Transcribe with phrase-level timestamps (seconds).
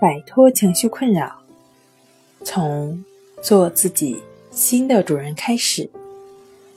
[0.00, 1.40] 摆脱情绪困扰，
[2.44, 3.04] 从
[3.42, 5.90] 做自己新的主人开始。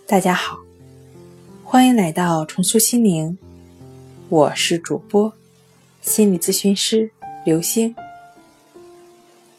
[0.08, 0.58] 大家好，
[1.64, 3.38] 欢迎来到重塑心灵，
[4.28, 5.32] 我是主播
[6.02, 7.12] 心理咨询师
[7.46, 7.96] 刘星。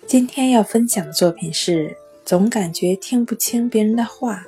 [0.08, 4.44] 今天要分享的作品是：总感觉听不清别人的话，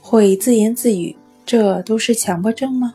[0.00, 2.94] 会自言自语，这都是强迫症吗？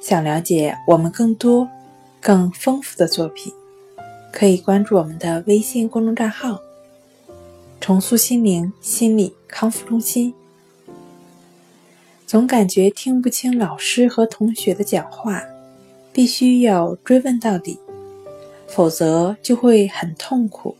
[0.00, 1.68] 想了解我们更多。
[2.24, 3.52] 更丰富的作品，
[4.32, 6.58] 可以关注我们的微信公众账号
[7.82, 10.32] “重塑心灵心理康复中心”。
[12.26, 15.42] 总感觉听不清老师和同学的讲话，
[16.14, 17.78] 必须要追问到底，
[18.68, 20.78] 否则就会很痛苦、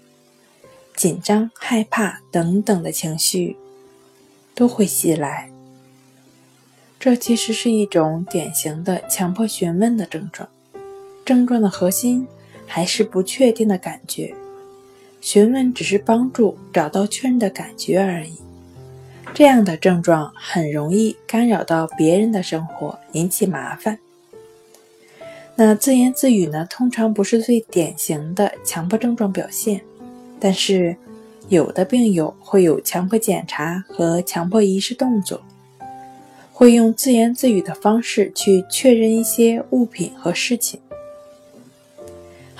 [0.97, 3.59] 紧张、害怕等等的情绪
[4.55, 5.51] 都会袭来。
[6.99, 10.49] 这其实是一种典型的强迫询问的症状。
[11.25, 12.27] 症状的核心
[12.67, 14.35] 还是不确定的感觉，
[15.21, 18.35] 询问只是帮助找到确认的感觉而已。
[19.33, 23.99] 这样的症状很容易干扰到别人的生活，引起麻烦。
[25.57, 26.67] 那自言自语呢？
[26.69, 29.81] 通常不是最典型的强迫症状表现，
[30.39, 30.97] 但是
[31.49, 35.41] 有的病友会有强迫检查和强迫仪式动作，
[36.53, 40.81] 会用自言自语的方式去确认一些物品和事情。